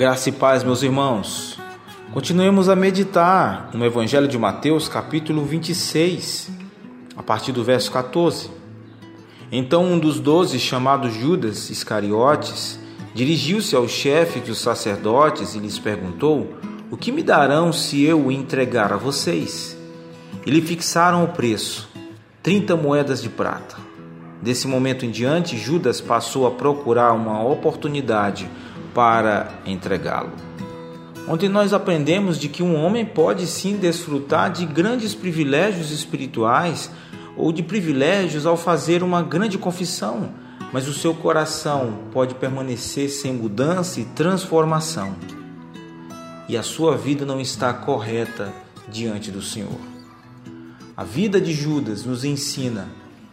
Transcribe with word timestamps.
Graça 0.00 0.30
e 0.30 0.32
paz, 0.32 0.64
meus 0.64 0.82
irmãos. 0.82 1.58
Continuemos 2.14 2.70
a 2.70 2.74
meditar 2.74 3.68
no 3.74 3.84
Evangelho 3.84 4.26
de 4.26 4.38
Mateus, 4.38 4.88
capítulo 4.88 5.44
26, 5.44 6.50
a 7.14 7.22
partir 7.22 7.52
do 7.52 7.62
verso 7.62 7.92
14. 7.92 8.50
Então 9.52 9.84
um 9.84 9.98
dos 9.98 10.18
doze, 10.18 10.58
chamado 10.58 11.10
Judas 11.10 11.68
Iscariotes, 11.68 12.80
dirigiu-se 13.12 13.76
ao 13.76 13.86
chefe 13.86 14.40
dos 14.40 14.58
sacerdotes 14.60 15.54
e 15.54 15.58
lhes 15.58 15.78
perguntou: 15.78 16.54
O 16.90 16.96
que 16.96 17.12
me 17.12 17.22
darão 17.22 17.70
se 17.70 18.02
eu 18.02 18.24
o 18.24 18.32
entregar 18.32 18.94
a 18.94 18.96
vocês? 18.96 19.76
E 20.46 20.50
lhe 20.50 20.62
fixaram 20.62 21.24
o 21.24 21.28
preço, 21.28 21.90
trinta 22.42 22.74
moedas 22.74 23.22
de 23.22 23.28
prata. 23.28 23.76
Desse 24.40 24.66
momento 24.66 25.04
em 25.04 25.10
diante, 25.10 25.58
Judas 25.58 26.00
passou 26.00 26.46
a 26.46 26.50
procurar 26.52 27.12
uma 27.12 27.44
oportunidade 27.44 28.48
para 28.94 29.50
entregá-lo. 29.66 30.32
Ontem 31.28 31.48
nós 31.48 31.72
aprendemos 31.72 32.38
de 32.38 32.48
que 32.48 32.62
um 32.62 32.74
homem 32.74 33.04
pode 33.04 33.46
sim 33.46 33.76
desfrutar 33.76 34.50
de 34.50 34.66
grandes 34.66 35.14
privilégios 35.14 35.90
espirituais 35.90 36.90
ou 37.36 37.52
de 37.52 37.62
privilégios 37.62 38.46
ao 38.46 38.56
fazer 38.56 39.02
uma 39.02 39.22
grande 39.22 39.56
confissão, 39.56 40.30
mas 40.72 40.88
o 40.88 40.92
seu 40.92 41.14
coração 41.14 41.98
pode 42.12 42.34
permanecer 42.34 43.08
sem 43.08 43.32
mudança 43.32 44.00
e 44.00 44.04
transformação. 44.04 45.14
E 46.48 46.56
a 46.56 46.62
sua 46.62 46.96
vida 46.96 47.24
não 47.24 47.40
está 47.40 47.72
correta 47.72 48.52
diante 48.88 49.30
do 49.30 49.40
Senhor. 49.40 49.78
A 50.96 51.04
vida 51.04 51.40
de 51.40 51.52
Judas 51.52 52.04
nos 52.04 52.24
ensina, 52.24 52.88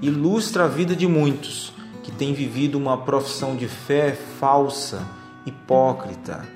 ilustra 0.00 0.64
a 0.64 0.68
vida 0.68 0.94
de 0.94 1.06
muitos 1.06 1.72
que 2.02 2.12
têm 2.12 2.32
vivido 2.32 2.78
uma 2.78 2.96
profissão 2.96 3.54
de 3.56 3.68
fé 3.68 4.16
falsa, 4.38 5.06
hipócrita 5.46 6.46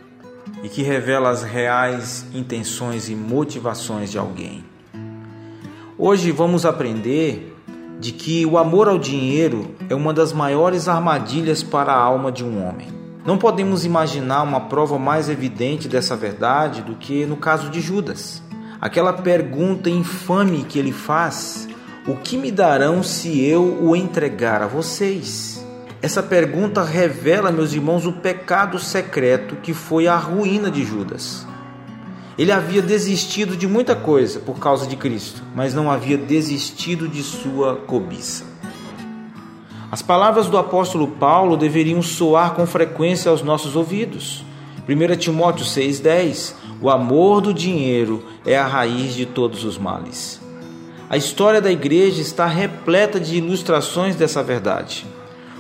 e 0.63 0.69
que 0.69 0.83
revela 0.83 1.31
as 1.31 1.43
reais 1.43 2.27
intenções 2.33 3.09
e 3.09 3.15
motivações 3.15 4.11
de 4.11 4.19
alguém. 4.19 4.65
Hoje 5.97 6.31
vamos 6.31 6.67
aprender 6.67 7.57
de 8.01 8.13
que 8.13 8.45
o 8.45 8.59
amor 8.59 8.89
ao 8.89 8.99
dinheiro 8.99 9.75
é 9.89 9.95
uma 9.95 10.13
das 10.13 10.33
maiores 10.33 10.89
armadilhas 10.89 11.63
para 11.63 11.93
a 11.93 11.99
alma 11.99 12.33
de 12.33 12.45
um 12.45 12.67
homem. 12.67 12.89
Não 13.25 13.39
podemos 13.39 13.85
imaginar 13.85 14.43
uma 14.43 14.61
prova 14.63 14.99
mais 14.99 15.29
evidente 15.29 15.89
dessa 15.89 16.15
verdade 16.15 16.83
do 16.83 16.95
que 16.95 17.25
no 17.25 17.37
caso 17.37 17.71
de 17.71 17.81
Judas. 17.81 18.43
Aquela 18.81 19.15
pergunta 19.15 19.89
infame 19.89 20.65
que 20.65 20.79
ele 20.79 20.93
faz: 20.93 21.67
O 22.07 22.17
que 22.17 22.37
me 22.37 22.51
darão 22.51 23.03
se 23.03 23.43
eu 23.43 23.83
o 23.83 23.97
entregar 23.97 24.61
a 24.61 24.67
vocês? 24.67 25.54
Essa 26.05 26.23
pergunta 26.23 26.83
revela, 26.85 27.51
meus 27.51 27.73
irmãos, 27.73 28.05
o 28.05 28.13
pecado 28.13 28.79
secreto 28.79 29.57
que 29.57 29.73
foi 29.73 30.07
a 30.07 30.15
ruína 30.19 30.71
de 30.71 30.85
Judas. 30.85 31.47
Ele 32.37 32.53
havia 32.53 32.83
desistido 32.83 33.57
de 33.57 33.67
muita 33.67 33.97
coisa 33.97 34.39
por 34.39 34.59
causa 34.59 34.87
de 34.87 34.97
Cristo, 34.97 35.43
mas 35.55 35.73
não 35.73 35.91
havia 35.91 36.19
desistido 36.19 37.09
de 37.09 37.23
sua 37.23 37.77
cobiça. 37.77 38.45
As 39.91 40.03
palavras 40.03 40.47
do 40.47 40.59
apóstolo 40.59 41.09
Paulo 41.09 41.57
deveriam 41.57 42.03
soar 42.03 42.53
com 42.53 42.67
frequência 42.67 43.31
aos 43.31 43.41
nossos 43.41 43.75
ouvidos. 43.75 44.45
1 44.87 45.17
Timóteo 45.17 45.65
6,10: 45.65 46.53
O 46.83 46.91
amor 46.91 47.41
do 47.41 47.55
dinheiro 47.55 48.23
é 48.45 48.59
a 48.59 48.67
raiz 48.67 49.15
de 49.15 49.25
todos 49.25 49.65
os 49.65 49.79
males. 49.79 50.39
A 51.09 51.17
história 51.17 51.63
da 51.63 51.73
igreja 51.73 52.21
está 52.21 52.45
repleta 52.45 53.19
de 53.19 53.39
ilustrações 53.39 54.15
dessa 54.15 54.43
verdade. 54.43 55.07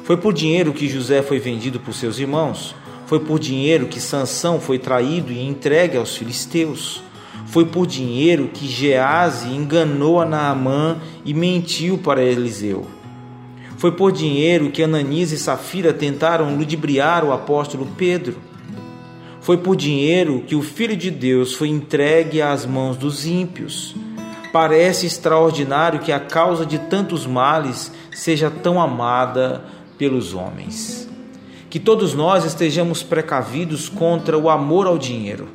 Foi 0.05 0.19
por 0.19 0.34
dinheiro 0.34 0.74
que 0.74 0.86
José 0.86 1.22
foi 1.22 1.38
vendido 1.38 1.81
por 1.81 1.94
seus 1.94 2.19
irmãos. 2.19 2.76
Foi 3.06 3.19
por 3.20 3.38
dinheiro 3.38 3.87
que 3.87 3.98
Sansão 3.98 4.60
foi 4.60 4.78
traído 4.78 5.32
e 5.32 5.42
entregue 5.42 5.97
aos 5.97 6.15
filisteus. 6.15 7.03
Foi 7.47 7.65
por 7.65 7.87
dinheiro 7.87 8.50
que 8.53 8.66
Gease 8.66 9.48
enganou 9.48 10.20
a 10.20 10.26
Naamã 10.26 10.98
e 11.25 11.32
mentiu 11.32 11.97
para 11.97 12.22
Eliseu. 12.22 12.87
Foi 13.78 13.93
por 13.93 14.12
dinheiro 14.12 14.70
que 14.70 14.82
Ananias 14.82 15.32
e 15.32 15.38
Safira 15.38 15.91
tentaram 15.91 16.54
ludibriar 16.54 17.25
o 17.25 17.32
apóstolo 17.32 17.88
Pedro. 17.97 18.37
Foi 19.41 19.56
por 19.56 19.75
dinheiro 19.75 20.44
que 20.47 20.54
o 20.54 20.60
Filho 20.60 20.98
de 20.98 21.10
Deus 21.10 21.54
foi 21.54 21.69
entregue 21.69 22.43
às 22.43 22.66
mãos 22.66 22.98
dos 22.98 23.25
ímpios. 23.25 23.97
Parece 24.53 25.06
extraordinário 25.06 26.00
que 26.00 26.12
a 26.12 26.20
causa 26.20 26.66
de 26.66 26.78
tantos 26.78 27.26
males 27.26 27.91
seja 28.12 28.50
tão 28.50 28.81
amada 28.81 29.64
pelos 29.99 30.34
homens. 30.34 31.09
Que 31.71 31.78
todos 31.81 32.15
nós 32.15 32.44
estejamos 32.44 33.03
precavidos 33.03 33.88
contra 33.88 34.38
o 34.38 34.49
amor 34.49 34.87
ao 34.87 34.99
dinheiro. 34.99 35.49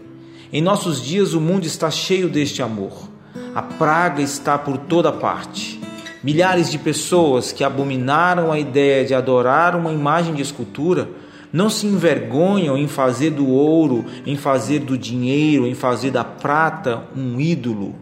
Em 0.51 0.61
nossos 0.61 1.01
dias 1.01 1.33
o 1.33 1.41
mundo 1.41 1.65
está 1.65 1.89
cheio 1.91 2.27
deste 2.29 2.61
amor. 2.61 3.09
A 3.53 3.61
praga 3.61 4.21
está 4.21 4.57
por 4.57 4.77
toda 4.77 5.11
parte. 5.11 5.79
Milhares 6.23 6.69
de 6.69 6.77
pessoas 6.77 7.51
que 7.51 7.63
abominaram 7.63 8.51
a 8.51 8.59
ideia 8.59 9.05
de 9.05 9.13
adorar 9.13 9.75
uma 9.75 9.93
imagem 9.93 10.33
de 10.33 10.41
escultura 10.41 11.09
não 11.51 11.69
se 11.69 11.87
envergonham 11.87 12.77
em 12.77 12.87
fazer 12.87 13.31
do 13.31 13.47
ouro, 13.47 14.05
em 14.25 14.35
fazer 14.35 14.79
do 14.79 14.97
dinheiro, 14.97 15.65
em 15.65 15.73
fazer 15.73 16.11
da 16.11 16.23
prata 16.23 17.03
um 17.15 17.39
ídolo. 17.39 17.95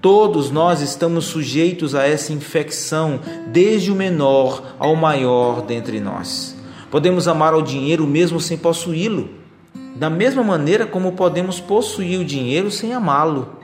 Todos 0.00 0.48
nós 0.52 0.80
estamos 0.80 1.24
sujeitos 1.24 1.92
a 1.92 2.06
essa 2.06 2.32
infecção, 2.32 3.18
desde 3.48 3.90
o 3.90 3.96
menor 3.96 4.76
ao 4.78 4.94
maior 4.94 5.62
dentre 5.62 5.98
nós. 5.98 6.54
Podemos 6.88 7.26
amar 7.26 7.52
ao 7.52 7.60
dinheiro 7.60 8.06
mesmo 8.06 8.40
sem 8.40 8.56
possuí-lo, 8.56 9.28
da 9.96 10.08
mesma 10.08 10.44
maneira 10.44 10.86
como 10.86 11.12
podemos 11.12 11.58
possuir 11.58 12.20
o 12.20 12.24
dinheiro 12.24 12.70
sem 12.70 12.92
amá-lo. 12.92 13.56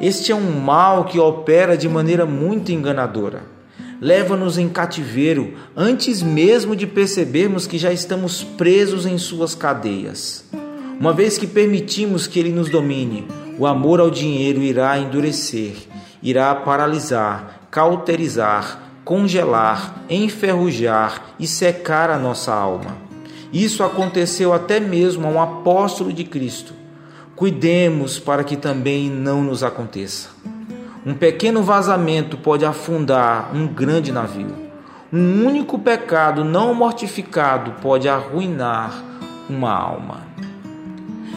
Este 0.00 0.32
é 0.32 0.34
um 0.34 0.60
mal 0.60 1.04
que 1.04 1.18
opera 1.18 1.76
de 1.76 1.88
maneira 1.90 2.24
muito 2.24 2.72
enganadora. 2.72 3.42
Leva-nos 4.00 4.56
em 4.56 4.70
cativeiro 4.70 5.54
antes 5.76 6.22
mesmo 6.22 6.74
de 6.74 6.86
percebermos 6.86 7.66
que 7.66 7.76
já 7.76 7.92
estamos 7.92 8.42
presos 8.42 9.04
em 9.04 9.18
suas 9.18 9.54
cadeias. 9.54 10.42
Uma 10.98 11.12
vez 11.12 11.36
que 11.36 11.46
permitimos 11.46 12.26
que 12.26 12.40
ele 12.40 12.50
nos 12.50 12.70
domine, 12.70 13.26
o 13.58 13.66
amor 13.66 14.00
ao 14.00 14.10
dinheiro 14.10 14.60
irá 14.60 14.98
endurecer, 14.98 15.76
irá 16.22 16.54
paralisar, 16.54 17.60
cauterizar, 17.70 18.80
congelar, 19.04 20.02
enferrujar 20.10 21.22
e 21.38 21.46
secar 21.46 22.10
a 22.10 22.18
nossa 22.18 22.52
alma. 22.52 22.96
Isso 23.52 23.82
aconteceu 23.82 24.52
até 24.52 24.80
mesmo 24.80 25.26
a 25.26 25.30
um 25.30 25.40
apóstolo 25.40 26.12
de 26.12 26.24
Cristo. 26.24 26.74
Cuidemos 27.34 28.18
para 28.18 28.42
que 28.42 28.56
também 28.56 29.08
não 29.08 29.42
nos 29.42 29.62
aconteça. 29.62 30.30
Um 31.04 31.14
pequeno 31.14 31.62
vazamento 31.62 32.36
pode 32.36 32.64
afundar 32.64 33.54
um 33.54 33.66
grande 33.66 34.10
navio. 34.10 34.66
Um 35.12 35.46
único 35.46 35.78
pecado 35.78 36.44
não 36.44 36.74
mortificado 36.74 37.72
pode 37.80 38.08
arruinar 38.08 39.04
uma 39.48 39.70
alma. 39.70 40.26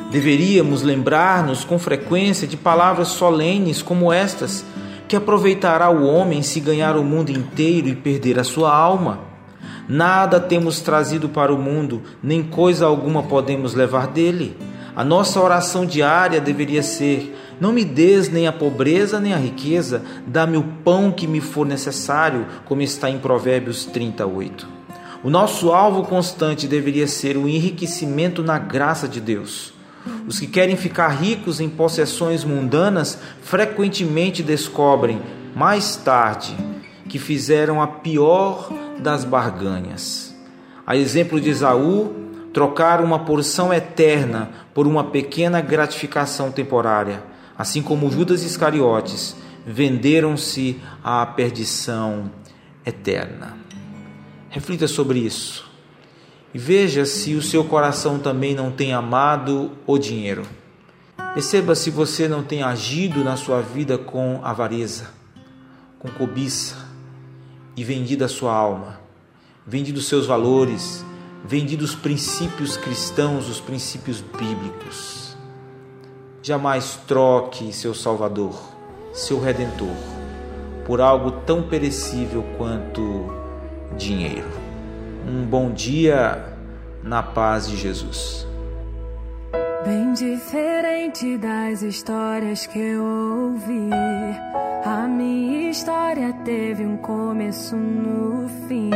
Deveríamos 0.10 0.82
lembrar-nos 0.82 1.64
com 1.64 1.78
frequência 1.78 2.48
de 2.48 2.58
palavras 2.58 3.10
solenes 3.10 3.84
como 3.84 4.12
estas: 4.12 4.66
que 5.08 5.16
aproveitará 5.16 5.90
o 5.90 6.04
homem 6.04 6.42
se 6.42 6.60
ganhar 6.60 6.98
o 6.98 7.04
mundo 7.04 7.30
inteiro 7.30 7.88
e 7.88 7.96
perder 7.96 8.40
a 8.40 8.44
sua 8.44 8.76
alma. 8.76 9.20
Nada 9.88 10.40
temos 10.40 10.82
trazido 10.82 11.30
para 11.30 11.54
o 11.54 11.58
mundo, 11.58 12.02
nem 12.22 12.42
coisa 12.42 12.86
alguma 12.86 13.24
podemos 13.24 13.74
levar 13.74 14.08
dele. 14.08 14.58
A 14.96 15.04
nossa 15.04 15.40
oração 15.40 15.86
diária 15.86 16.42
deveria 16.42 16.82
ser: 16.82 17.36
Não 17.60 17.72
me 17.72 17.86
des 17.86 18.30
nem 18.30 18.48
a 18.48 18.52
pobreza 18.52 19.20
nem 19.20 19.34
a 19.34 19.38
riqueza, 19.38 20.04
dá-me 20.26 20.58
o 20.58 20.64
pão 20.84 21.12
que 21.12 21.28
me 21.28 21.40
for 21.40 21.68
necessário, 21.68 22.48
como 22.66 22.82
está 22.82 23.12
em 23.12 23.20
Provérbios 23.20 23.86
38. 23.86 24.68
O 25.24 25.30
nosso 25.30 25.72
alvo 25.72 26.04
constante 26.04 26.68
deveria 26.68 27.08
ser 27.08 27.38
o 27.38 27.48
enriquecimento 27.48 28.42
na 28.42 28.58
graça 28.58 29.08
de 29.08 29.22
Deus. 29.22 29.79
Os 30.28 30.40
que 30.40 30.48
querem 30.48 30.76
ficar 30.76 31.10
ricos 31.10 31.60
em 31.60 31.70
possessões 31.70 32.44
mundanas 32.44 33.20
frequentemente 33.42 34.42
descobrem, 34.42 35.22
mais 35.56 35.96
tarde, 35.96 36.56
que 37.08 37.20
fizeram 37.20 37.82
a 37.82 37.88
pior 37.88 38.72
das 39.00 39.24
barganhas. 39.24 40.36
A 40.86 40.96
exemplo 40.96 41.40
de 41.40 41.50
Esaú, 41.50 42.30
trocaram 42.54 43.06
uma 43.06 43.20
porção 43.20 43.74
eterna 43.74 44.50
por 44.74 44.88
uma 44.88 45.04
pequena 45.04 45.62
gratificação 45.62 46.52
temporária, 46.52 47.24
assim 47.58 47.82
como 47.82 48.12
Judas 48.12 48.44
Iscariotes 48.44 49.36
venderam-se 49.66 50.82
à 51.04 51.26
perdição 51.26 52.32
eterna. 52.86 53.58
Reflita 54.50 54.88
sobre 54.88 55.20
isso. 55.20 55.69
E 56.54 56.58
veja 56.58 57.06
se 57.06 57.36
o 57.36 57.42
seu 57.42 57.64
coração 57.64 58.18
também 58.18 58.56
não 58.56 58.72
tem 58.72 58.94
amado 58.94 59.72
o 59.86 59.98
dinheiro. 59.98 60.44
Perceba 61.34 61.76
se 61.76 61.92
você 61.92 62.28
não 62.28 62.44
tem 62.44 62.64
agido 62.64 63.24
na 63.24 63.38
sua 63.38 63.62
vida 63.62 63.98
com 63.98 64.40
avareza, 64.44 65.10
com 66.00 66.10
cobiça 66.10 66.76
e 67.78 67.84
vendido 67.84 68.26
a 68.26 68.28
sua 68.28 68.54
alma, 68.54 69.00
vendido 69.66 70.02
seus 70.02 70.26
valores, 70.26 71.06
vem 71.46 71.66
dos 71.66 71.94
princípios 71.94 72.76
cristãos, 72.78 73.48
os 73.48 73.60
princípios 73.60 74.22
bíblicos. 74.22 75.38
Jamais 76.42 77.00
troque 77.08 77.72
seu 77.72 77.94
Salvador, 77.94 78.60
seu 79.14 79.40
Redentor, 79.40 79.96
por 80.86 81.00
algo 81.00 81.32
tão 81.46 81.62
perecível 81.62 82.44
quanto 82.58 83.32
dinheiro. 83.96 84.69
Um 85.28 85.46
bom 85.46 85.72
dia 85.72 86.44
na 87.04 87.22
paz 87.22 87.68
de 87.68 87.78
Jesus. 87.78 88.48
Bem 89.86 90.14
diferente 90.14 91.38
das 91.38 91.82
histórias 91.82 92.66
que 92.68 92.80
eu 92.80 93.04
ouvi. 93.04 93.90
A 94.86 95.08
minha 95.08 95.70
história 95.70 96.34
teve 96.46 96.86
um 96.86 96.98
começo 96.98 97.76
no 97.76 98.48
fim. 98.68 98.92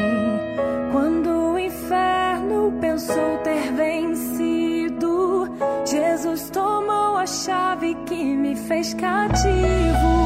Quando 0.92 1.54
o 1.54 1.60
inferno 1.60 2.74
pensou 2.80 3.38
ter 3.44 3.72
vencido, 3.74 5.48
Jesus 5.86 6.50
tomou 6.50 7.18
a 7.18 7.26
chave 7.26 7.96
que 8.06 8.24
me 8.36 8.56
fez 8.56 8.94
cativo. 8.94 10.24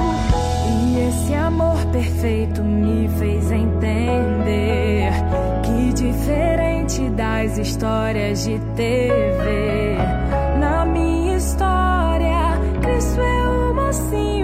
E 0.69 1.07
esse 1.07 1.33
amor 1.33 1.77
perfeito 1.91 2.63
me 2.63 3.07
fez 3.17 3.51
entender 3.51 4.06
histórias 7.55 8.44
de 8.45 8.59
TV. 8.75 9.95
Na 10.59 10.85
minha 10.85 11.38
história, 11.38 12.59
Cristo 12.81 13.21
é 13.21 13.47
uma 13.71 13.94
sim. 13.94 14.36